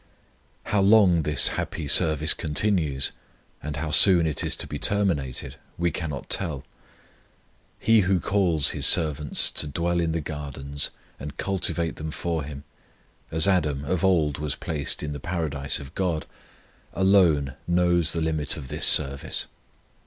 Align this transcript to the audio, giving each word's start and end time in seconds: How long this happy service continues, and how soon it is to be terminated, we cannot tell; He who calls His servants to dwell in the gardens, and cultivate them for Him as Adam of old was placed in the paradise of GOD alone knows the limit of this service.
How 0.63 0.81
long 0.81 1.21
this 1.21 1.49
happy 1.49 1.87
service 1.87 2.33
continues, 2.33 3.11
and 3.61 3.75
how 3.75 3.91
soon 3.91 4.25
it 4.25 4.43
is 4.43 4.55
to 4.55 4.65
be 4.65 4.79
terminated, 4.79 5.57
we 5.77 5.91
cannot 5.91 6.27
tell; 6.27 6.63
He 7.77 7.99
who 7.99 8.19
calls 8.19 8.69
His 8.69 8.87
servants 8.87 9.51
to 9.51 9.67
dwell 9.67 9.99
in 9.99 10.11
the 10.11 10.19
gardens, 10.19 10.89
and 11.19 11.37
cultivate 11.37 11.97
them 11.97 12.09
for 12.09 12.43
Him 12.43 12.63
as 13.29 13.47
Adam 13.47 13.85
of 13.85 14.03
old 14.03 14.39
was 14.39 14.55
placed 14.55 15.03
in 15.03 15.11
the 15.13 15.19
paradise 15.19 15.77
of 15.77 15.93
GOD 15.93 16.25
alone 16.93 17.53
knows 17.67 18.11
the 18.11 18.21
limit 18.21 18.57
of 18.57 18.69
this 18.69 18.87
service. 18.87 19.45